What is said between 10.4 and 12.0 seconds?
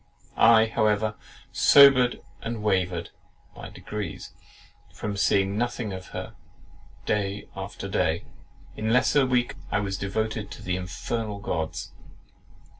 to the Infernal Gods.